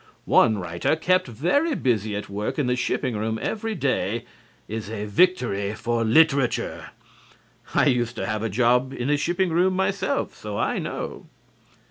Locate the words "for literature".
5.75-6.89